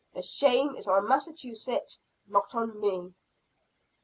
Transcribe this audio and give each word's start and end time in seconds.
The 0.15 0.23
shame 0.23 0.75
is 0.77 0.87
on 0.87 1.07
Massachusetts 1.07 2.01
not 2.27 2.55
on 2.55 2.79
me!" 2.81 3.13